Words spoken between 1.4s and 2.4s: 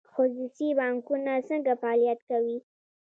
څنګه فعالیت